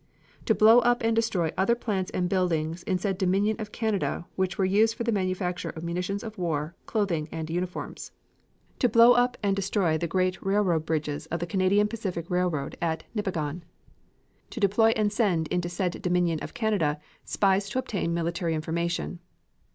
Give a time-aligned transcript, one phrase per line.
[0.47, 4.57] "To blow up and destroy other plants and buildings in said Dominion of Canada, which
[4.57, 8.11] were used for the manufacture of munitions of war, clothing and uniforms.
[8.79, 13.03] "To blow up and destroy the great railroad bridges of the Canadian Pacific Railroad at
[13.15, 13.61] Nipigon....
[14.49, 19.19] "To employ and send into said Dominion of Canada spies to obtain military information."